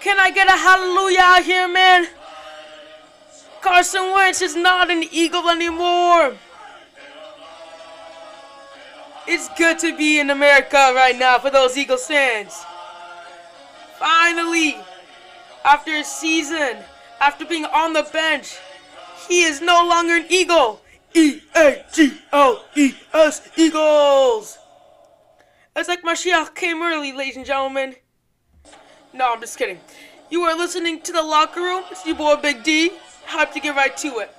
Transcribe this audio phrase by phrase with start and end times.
[0.00, 2.06] Can I get a hallelujah out here, man?
[3.60, 6.34] Carson Wentz is not an Eagle anymore.
[9.26, 12.64] It's good to be in America right now for those Eagles fans.
[13.98, 14.76] Finally,
[15.64, 16.78] after a season,
[17.20, 18.56] after being on the bench,
[19.28, 20.80] he is no longer an Eagle.
[21.12, 24.58] E A G O E S Eagles.
[25.76, 27.96] It's like Mashiach came early, ladies and gentlemen.
[29.12, 29.80] No, I'm just kidding.
[30.30, 31.82] You are listening to the locker room.
[31.90, 32.92] It's your boy Big D.
[33.26, 34.34] Hype to get right to it.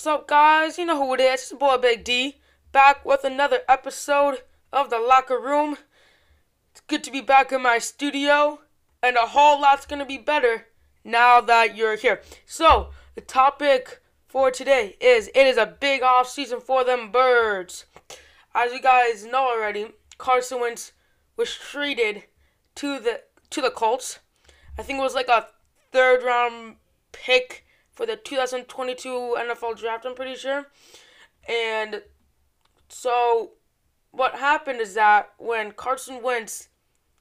[0.00, 0.78] What's up, guys?
[0.78, 1.42] You know who it is.
[1.42, 2.38] It's boy Big D.
[2.72, 4.38] Back with another episode
[4.72, 5.76] of The Locker Room.
[6.70, 8.60] It's good to be back in my studio,
[9.02, 10.68] and a whole lot's gonna be better
[11.04, 12.22] now that you're here.
[12.46, 17.84] So, the topic for today is it is a big off season for them birds.
[18.54, 20.92] As you guys know already, Carson Wentz
[21.36, 22.24] was traded
[22.76, 24.20] to the to the Colts.
[24.78, 25.48] I think it was like a
[25.92, 26.76] third round
[27.12, 27.66] pick
[28.00, 30.68] for the 2022 NFL draft, I'm pretty sure.
[31.46, 32.00] And
[32.88, 33.50] so
[34.10, 36.70] what happened is that when Carson Wentz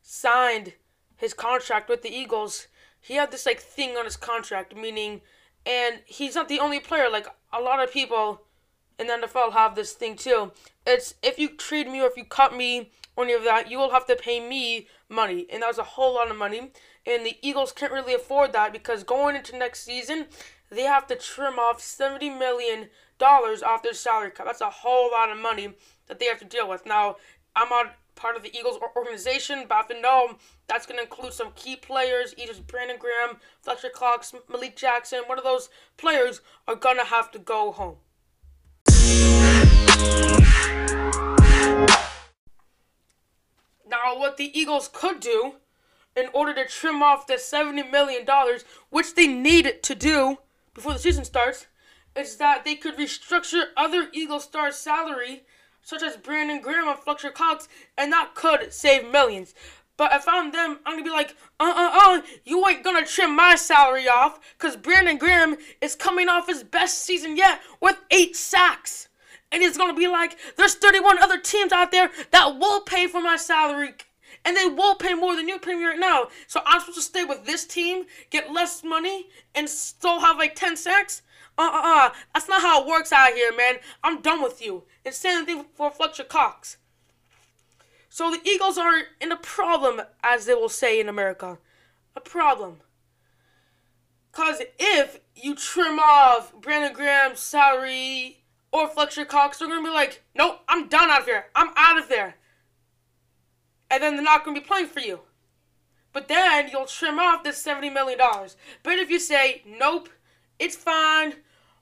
[0.00, 0.72] signed
[1.14, 5.20] his contract with the Eagles, he had this like thing on his contract, meaning
[5.66, 8.40] and he's not the only player, like a lot of people
[8.98, 10.52] in the NFL have this thing too.
[10.86, 13.76] It's if you trade me or if you cut me or any of that, you
[13.76, 15.46] will have to pay me money.
[15.52, 16.72] And that was a whole lot of money.
[17.06, 20.26] And the Eagles can't really afford that because going into next season,
[20.72, 22.88] they have to trim off $70 million
[23.20, 24.46] off their salary cap.
[24.46, 25.74] That's a whole lot of money
[26.08, 26.86] that they have to deal with.
[26.86, 27.16] Now,
[27.54, 30.36] I'm not part of the Eagles organization, but I know
[30.66, 35.20] that's going to include some key players, either Brandon Graham, Fletcher Cox, Malik Jackson.
[35.26, 37.96] One of those players are going to have to go home.
[43.86, 45.56] Now, what the Eagles could do
[46.16, 48.26] in order to trim off the $70 million,
[48.90, 50.38] which they need to do
[50.74, 51.66] before the season starts,
[52.16, 55.44] is that they could restructure other Eagle stars' salary,
[55.82, 59.54] such as Brandon Graham and Fletcher Cox, and that could save millions.
[59.96, 63.36] But if I'm them, I'm gonna be like, uh uh uh, you ain't gonna trim
[63.36, 68.34] my salary off, cause Brandon Graham is coming off his best season yet with eight
[68.34, 69.08] sacks.
[69.50, 73.20] And he's gonna be like, there's 31 other teams out there that will pay for
[73.20, 73.94] my salary
[74.44, 76.28] and they will pay more than you pay me right now.
[76.46, 80.54] So I'm supposed to stay with this team, get less money, and still have like
[80.54, 81.22] 10 sacks?
[81.56, 82.10] Uh uh uh.
[82.34, 83.76] That's not how it works out here, man.
[84.02, 84.84] I'm done with you.
[85.04, 86.78] And same thing for Fletcher Cox.
[88.08, 91.58] So the Eagles are in a problem, as they will say in America.
[92.16, 92.80] A problem.
[94.30, 99.94] Because if you trim off Brandon Graham's salary or Fletcher Cox, they're going to be
[99.94, 101.46] like, nope, I'm done out of here.
[101.54, 102.36] I'm out of there
[103.92, 105.20] and then they're not going to be playing for you.
[106.14, 108.18] But then you'll trim off this $70 million.
[108.82, 110.08] But if you say, nope,
[110.58, 111.34] it's fine,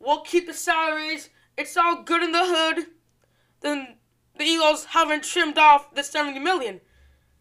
[0.00, 2.86] we'll keep the salaries, it's all good in the hood,
[3.60, 3.94] then
[4.36, 6.80] the Eagles haven't trimmed off the 70 million.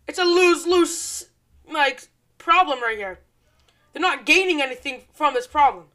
[0.08, 1.30] It's a lose lose,
[1.68, 2.08] like,
[2.38, 3.20] problem right here.
[3.94, 5.86] They're not gaining anything from this problem.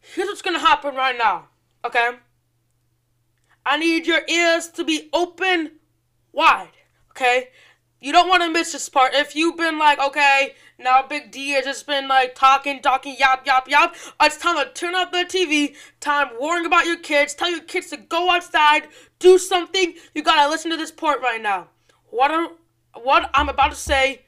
[0.00, 1.46] Here's what's going to happen right now,
[1.84, 2.10] okay?
[3.66, 5.72] I need your ears to be open
[6.32, 6.70] wide,
[7.10, 7.48] okay?
[8.00, 9.12] You don't want to miss this part.
[9.12, 13.44] If you've been like, okay, now Big D has just been like talking, talking, yap,
[13.44, 13.96] yap, yap.
[14.22, 15.74] It's time to turn off the TV.
[15.98, 17.34] Time worrying about your kids.
[17.34, 18.86] Tell your kids to go outside,
[19.18, 19.94] do something.
[20.14, 21.66] You gotta listen to this part right now.
[22.10, 22.50] What I'm,
[23.02, 24.26] what I'm about to say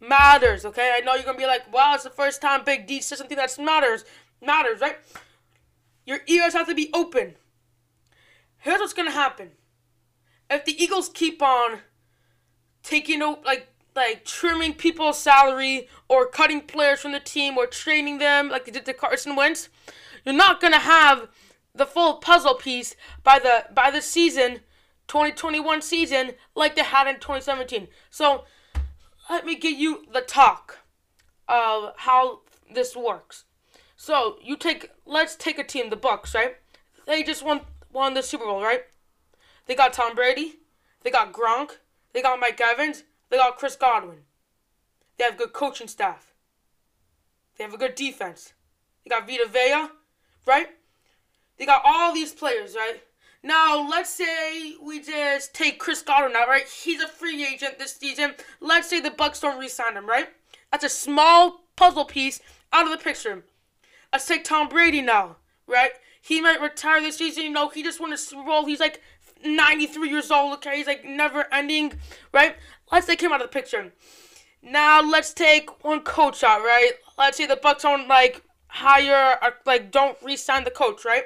[0.00, 0.94] matters, okay?
[0.96, 3.36] I know you're gonna be like, wow, it's the first time Big D says something
[3.36, 4.06] that matters.
[4.40, 4.96] Matters, right?
[6.06, 7.34] Your ears have to be open
[8.62, 9.50] here's what's gonna happen.
[10.48, 11.80] If the Eagles keep on
[12.82, 18.48] taking like like trimming people's salary or cutting players from the team or trading them
[18.48, 19.68] like they did to Carson Wentz,
[20.24, 21.28] you're not gonna have
[21.74, 24.60] the full puzzle piece by the by the season
[25.08, 27.88] 2021 season like they had in 2017.
[28.10, 28.44] So
[29.28, 30.78] let me give you the talk
[31.48, 32.40] of how
[32.72, 33.44] this works.
[33.96, 36.56] So you take let's take a team, the Bucs, right?
[37.06, 37.62] They just won
[37.92, 38.82] won the Super Bowl, right?
[39.66, 40.56] They got Tom Brady,
[41.02, 41.72] they got Gronk,
[42.12, 44.18] they got Mike Evans, they got Chris Godwin.
[45.18, 46.32] They have good coaching staff.
[47.56, 48.54] They have a good defense.
[49.04, 49.88] They got Vita Vea,
[50.46, 50.68] right?
[51.58, 53.02] They got all these players, right?
[53.42, 56.66] Now, let's say we just take Chris Godwin out, right?
[56.66, 58.34] He's a free agent this season.
[58.60, 60.28] Let's say the Bucs don't re-sign him, right?
[60.70, 62.40] That's a small puzzle piece
[62.72, 63.44] out of the picture.
[64.12, 65.36] Let's take Tom Brady now,
[65.66, 65.90] right?
[66.22, 67.42] He might retire this season.
[67.42, 68.64] You know, he just won a Super Bowl.
[68.64, 69.02] He's like
[69.44, 70.54] 93 years old.
[70.54, 71.94] Okay, he's like never ending,
[72.32, 72.56] right?
[72.90, 73.92] Let's take him out of the picture.
[74.62, 76.92] Now let's take one coach out, right?
[77.18, 81.24] Let's say the Bucs don't like hire or like don't re-sign the coach, right?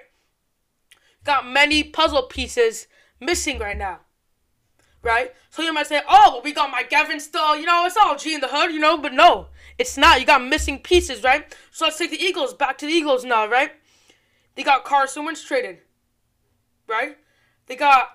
[1.24, 2.86] Got many puzzle pieces
[3.20, 4.00] missing right now.
[5.02, 5.34] Right?
[5.50, 8.16] So you might say, oh, well, we got my Gavin still, you know, it's all
[8.16, 9.48] G in the hood, you know, but no,
[9.78, 10.18] it's not.
[10.18, 11.54] You got missing pieces, right?
[11.70, 13.72] So let's take the Eagles back to the Eagles now, right?
[14.56, 15.78] They got Carson Wentz traded,
[16.88, 17.16] right?
[17.66, 18.08] They got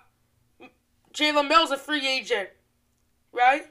[1.13, 2.49] Jalen Mills a free agent,
[3.31, 3.67] right?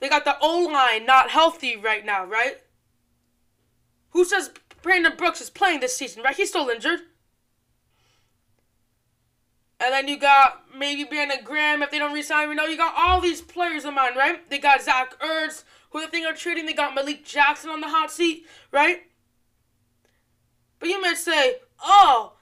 [0.00, 2.58] They got the O line not healthy right now, right?
[4.10, 4.50] Who says
[4.82, 6.36] Brandon Brooks is playing this season, right?
[6.36, 7.00] He's still injured.
[9.78, 12.48] And then you got maybe Brandon Graham if they don't resign.
[12.48, 14.48] You know, you got all these players in mind, right?
[14.48, 16.66] They got Zach Ertz, who they think are trading.
[16.66, 19.02] They got Malik Jackson on the hot seat, right?
[20.78, 22.34] But you may say, oh,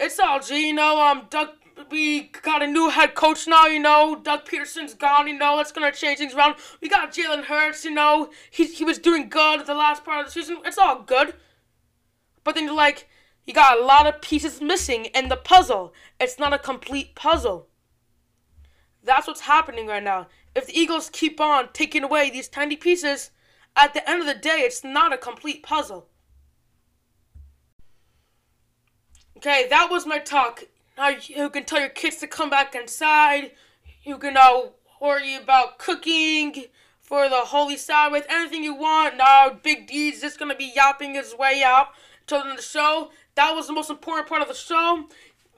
[0.00, 1.50] it's all G, you know, um, Doug,
[1.90, 5.72] we got a new head coach now, you know, Doug Pederson's gone, you know, it's
[5.72, 6.56] gonna change things around.
[6.80, 10.20] We got Jalen Hurts, you know, he, he was doing good at the last part
[10.20, 10.58] of the season.
[10.64, 11.34] It's all good.
[12.44, 13.08] But then you're like,
[13.46, 15.92] you got a lot of pieces missing in the puzzle.
[16.20, 17.68] It's not a complete puzzle.
[19.02, 20.28] That's what's happening right now.
[20.54, 23.30] If the Eagles keep on taking away these tiny pieces,
[23.74, 26.08] at the end of the day, it's not a complete puzzle.
[29.44, 30.62] Okay, that was my talk.
[30.96, 33.50] Now you can tell your kids to come back inside.
[34.04, 36.66] You can now worry about cooking
[37.00, 39.16] for the Holy Sabbath, anything you want.
[39.16, 41.88] Now Big D's just gonna be yapping his way out
[42.28, 43.10] to the show.
[43.34, 45.08] That was the most important part of the show.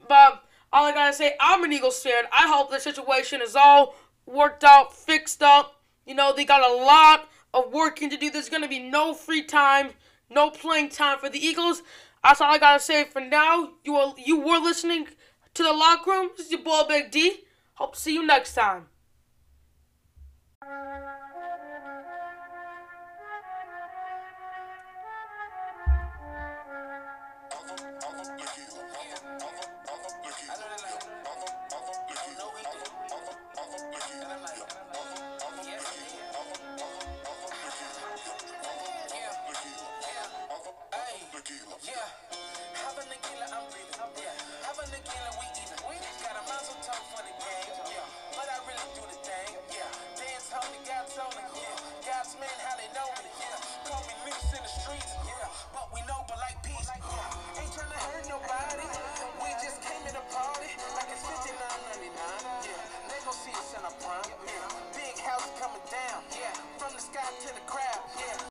[0.08, 0.42] But
[0.72, 2.24] all I gotta say, I'm an Eagles fan.
[2.32, 5.82] I hope the situation is all worked out, fixed up.
[6.06, 8.30] You know, they got a lot of working to do.
[8.30, 9.90] There's gonna be no free time,
[10.30, 11.82] no playing time for the Eagles.
[12.24, 13.74] That's all I gotta say for now.
[13.84, 15.08] You were you were listening
[15.52, 16.30] to the locker room.
[16.36, 17.44] This is your boy Big D.
[17.74, 18.86] Hope to see you next time.